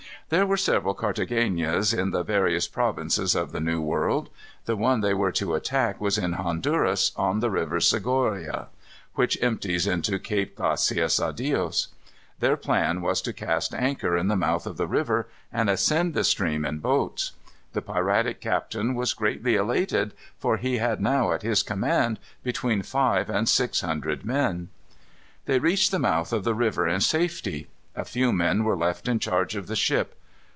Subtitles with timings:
[0.29, 4.29] There were several Carthagenas in the various provinces of the New World.
[4.63, 8.67] The one they were to attack was in Honduras, on the river Segoria,
[9.15, 11.89] which empties into Cape Gracios à Dios.
[12.39, 16.23] Their plan was to cast anchor in the mouth of the river, and ascend the
[16.23, 17.33] stream in boats.
[17.73, 23.29] The piratic captain was greatly elated, for he had now at his command between five
[23.29, 24.69] and six hundred men.
[25.43, 27.67] They reached the mouth of the river in safety.
[27.97, 30.15] A few men were left in charge of the ship.